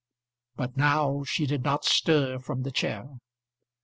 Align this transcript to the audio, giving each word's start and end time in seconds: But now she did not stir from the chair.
But 0.55 0.75
now 0.77 1.23
she 1.25 1.45
did 1.45 1.61
not 1.63 1.85
stir 1.85 2.39
from 2.39 2.63
the 2.63 2.71
chair. 2.71 3.19